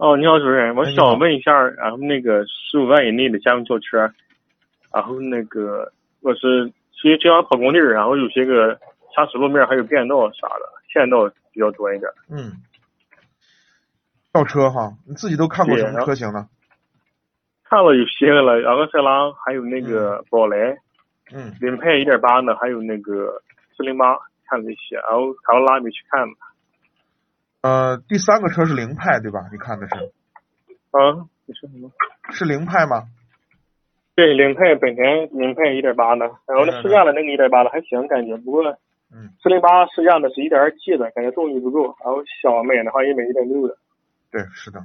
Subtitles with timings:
[0.00, 3.98] 哦，你好，主任，我哎你好想问一下，然后那个十五万以内的家用轿车，
[4.94, 8.80] 然后那个我是其实经常跑工地儿，然后有些个
[9.14, 12.10] 砂石路面还有变道啥的，县道比较多一点。
[12.30, 12.50] 嗯，
[14.32, 16.48] 轿车哈，你自己都看过什么车型呢？
[17.64, 20.78] 看了有些个了，昂克赛拉，还有那个宝来、
[21.30, 23.42] 嗯，凌派一点八的，还有那个
[23.76, 24.16] 四零八，
[24.48, 26.32] 看了一些，然后卡罗拉没去看呢。
[27.62, 29.40] 呃，第三个车是凌派对吧？
[29.52, 29.94] 你看的是
[30.90, 31.90] 啊，你说什么？
[32.32, 33.04] 是凌派吗？
[34.14, 38.62] 对，凌派本田凌派一点八的，然后那试驾的那个一点八的还行，感觉不过
[39.12, 43.76] 嗯，四零八试驾的是一点二 T 的，感觉动力不够，然后小美的话也买一点六的。
[44.30, 44.80] 对，是的。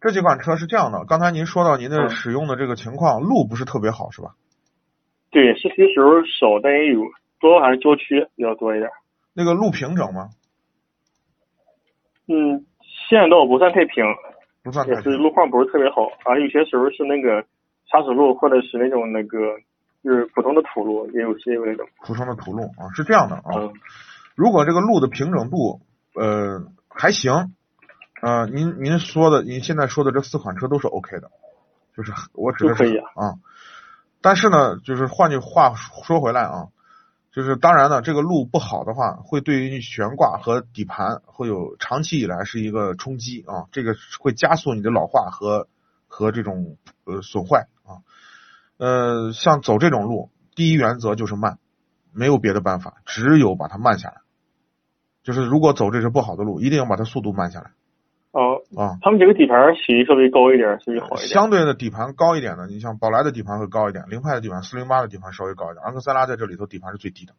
[0.00, 4.34] 这几款车是这样的，刚才您说到您的嗯使用的这个情况，路不是特别好是吧？
[5.30, 7.00] 对，市区时候少，但也有，
[7.40, 8.90] 主要还是郊区比较多一点。
[9.32, 10.30] 那个路平整吗？
[12.28, 12.64] 嗯，
[13.08, 14.04] 县道不算太平，
[14.62, 15.12] 不算太平。
[15.18, 17.44] 路况不是特别好，啊，有些时候是那个
[17.90, 19.38] 砂石路或者是那种那个
[20.02, 21.86] 就是普通的土路，也有些有那种。
[22.04, 23.56] 普通的土路啊，是这样的啊。
[23.56, 23.72] 嗯
[24.36, 25.80] 如果这个路的平整度
[26.14, 26.60] 呃
[26.90, 27.54] 还行，
[28.20, 31.30] 呃，您您说的您现在说的这四款车都是 OK 的，
[31.96, 33.22] 就是我指的是都可以啊啊。
[34.20, 36.68] 但是呢，就是换句话说回来啊，
[37.36, 45.68] 就是当然呢，这个路不好的话，会对于悬挂和底盘会有长期以来是一个冲击啊，这个会加速你的老化和
[46.08, 48.00] 和这种呃损坏啊。
[48.78, 51.58] 呃，像走这种路，第一原则就是慢，
[52.10, 54.22] 没有别的办法，只有把它慢下来。
[55.22, 57.72] 就是如果走这是不好的路，一定要把它速度慢下来，
[58.76, 58.98] 啊。
[59.02, 61.28] 他们这个底盘洗稍微高一点，稍微好一点。
[61.28, 67.32] 相对的底盘高一点的，你像宝来的底盘会高一点，凌派的底盘、四零八的底盘稍微高一点，昂克赛拉在这里头底盘是最低的。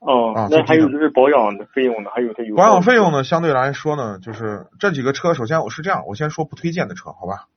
[0.00, 7.48] 哦，啊那还有就是保养的费用呢，还有它有保养费用呢，相对来说呢，就是这几个车，首先我是这样，我先说不推荐的车，好吧？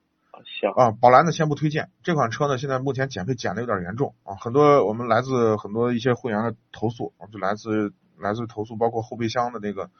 [0.44, 9.90] 行，啊，宝来呢先不推荐，这款车呢现在目前减配减的有点严重啊，很多我们来自很多一些会员的投诉，啊就来自来自投诉，包括后备箱的那个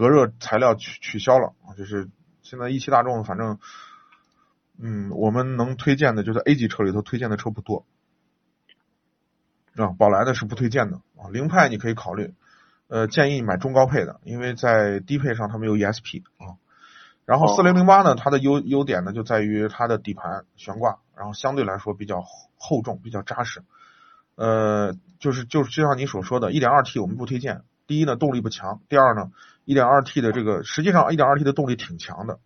[0.00, 2.08] 隔热材料取取消了啊，就是
[2.40, 3.58] 现在一汽大众反正，
[4.78, 7.84] 嗯，我们能推荐的就是 A 级车里头推荐的车不多，
[9.76, 12.32] 啊，宝来的是不推荐的啊，凌派你可以考虑，
[12.88, 16.56] 呃，建议买中高配的，因为在低配上它没有 ESP 啊。
[17.26, 22.24] 然后哦四零零八呢，它的优优点呢就在于它的底盘悬挂，然后相对来说比较
[22.56, 23.62] 厚重，比较扎实。
[24.36, 27.64] 呃，就是就是就像你所说的，一点二 T 我们不推荐。
[27.90, 29.32] 第一呢，动力不强；第二呢，
[29.64, 32.38] 一点二 T 的这个实际上一点二 T 的动力挺强的。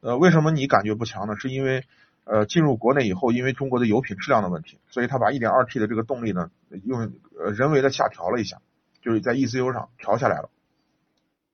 [0.00, 1.36] 呃，为什么你感觉不强呢？
[1.36, 1.84] 是因为
[2.24, 6.50] 呃进入国内以后，因为中国的油品质量的问题，所以它把一点二 T 的这个动力呢
[6.84, 8.58] 用呃人为的下调了一下，
[9.00, 10.50] 就是在 ECU 上调下来了。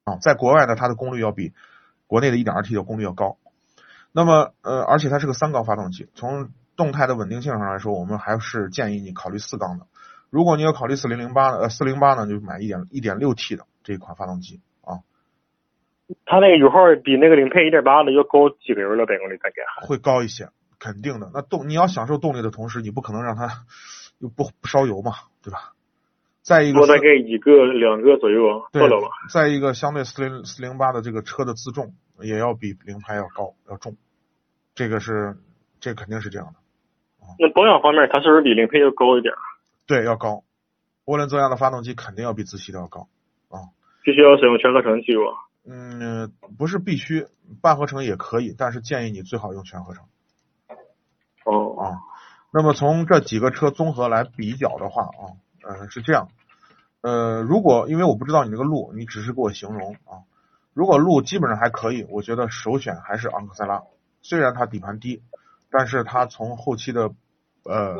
[0.04, 1.52] 啊，在国外呢，它的功率要比
[2.06, 3.36] 国内的 1.2T 的功率要高。
[4.10, 9.86] 那么，呃，而且它是个三缸发动机，从动态的稳定性上来说，我们还是建议你考虑四缸的。
[10.34, 14.98] 如果你要考虑4008的，呃四零八呢，就买一点一点六 T 的这一款发动机啊，
[16.26, 19.86] 它那个油耗比那个零配一点八的要高几个油了，百公里大概还。
[19.86, 20.48] 会高一些，
[20.80, 21.30] 肯定的。
[21.32, 23.46] 那动你要享受动力的同时，你不可能让它
[24.18, 25.70] 又不不烧油嘛，对吧？
[26.42, 29.06] 再一个多大概一个两个左右，对了吧？
[29.32, 33.96] 再一个，相对四零四零八的这个车的自重也要比凌派要高要重，
[34.74, 35.36] 这个是
[35.78, 36.54] 这肯定是这样的。
[37.38, 39.32] 那保养方面，它是不是比零配要高一点？
[39.86, 40.44] 对，要高。
[41.06, 43.08] 涡轮增压的发动机肯定要比自吸的要高
[43.48, 43.68] 啊。
[44.02, 45.32] 必须要使用全合成技术啊。
[45.66, 47.26] 嗯，不是必须，
[47.62, 50.04] 半合成也可以，但是建议你最好用全合成
[51.44, 52.00] 哦，啊。
[52.50, 55.22] 那么从这几个车综合来比较的话啊，
[55.62, 56.28] 呃是这样，
[57.00, 60.24] 呃，如果因为我不知道你这个路，你只是给我形容啊，
[60.72, 63.82] 如果路基本上还可以，我觉得首选还是昂克赛拉，
[64.22, 65.22] 虽然它底盘低，
[65.70, 67.10] 但是它从后期的
[67.64, 67.96] 呃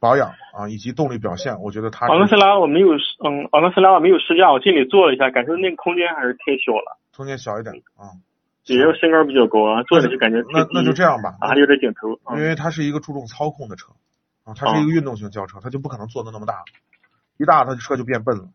[0.00, 8.18] 保养啊以及动力表现，我觉得它昂克赛拉我没有试，嗯，昂克赛拉我没有试驾，我进里坐了一下，感觉那个空间还是太小了，空间小一点啊。
[8.66, 12.16] 也是身高比较高啊，坐着就感觉那那就这样吧，啊，还有点顶头。
[12.34, 13.92] 因为它是一个注重操控的车
[14.42, 16.64] 啊，它是一个运动型轿车，它就不可能做的那么大，
[17.36, 18.48] 一大它车就变笨了。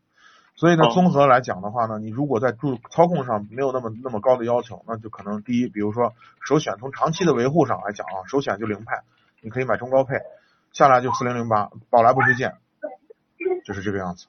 [0.56, 6.14] 所以呢，哦综合来讲的话呢，你如果在注操控上没有那么那么高的要求，那就可能第一，比如说
[6.44, 9.04] 首选从长期的维护上来讲啊，首选就凌派，
[9.44, 10.16] 你可以买中高配，
[10.74, 12.54] 下来就四零零八，宝来不推荐，
[13.66, 14.27] 就是这个样子。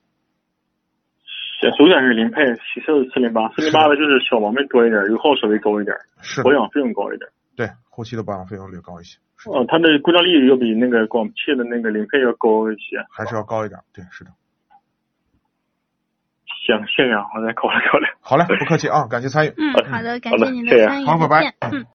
[1.60, 7.28] 选首选是零配，其次是四零八，四零八的就是小毛病多一点，油耗稍微高一点，是，保养费用高一点。
[7.54, 12.96] 对，后期的保养费用略高一些，哦，它的故障率要比那个广汽的那个零配要高一些。
[13.10, 13.78] 还是要高一点。
[13.92, 14.30] 对，是的。
[16.66, 18.06] 行，谢谢啊，我再考虑考虑。
[18.20, 19.52] 好嘞， 不客气啊，感谢参与。
[19.58, 21.54] 嗯，好的，感好的谢您的参与，好拜拜。
[21.70, 21.84] 嗯。